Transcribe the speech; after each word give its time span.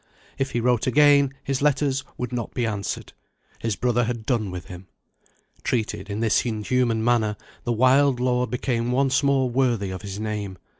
If 0.39 0.53
he 0.53 0.59
wrote 0.59 0.87
again 0.87 1.31
his 1.43 1.61
letters 1.61 2.03
would 2.17 2.33
not 2.33 2.55
be 2.55 2.65
answered; 2.65 3.13
his 3.59 3.75
brother 3.75 4.05
had 4.05 4.25
done 4.25 4.49
with 4.49 4.65
him. 4.65 4.87
Treated 5.63 6.09
in 6.09 6.21
this 6.21 6.43
inhuman 6.43 7.03
manner, 7.03 7.37
the 7.65 7.71
wild 7.71 8.19
lord 8.19 8.49
became 8.49 8.91
once 8.91 9.21
more 9.21 9.47
worthy 9.47 9.91
of 9.91 10.01
his 10.01 10.19
name. 10.19 10.57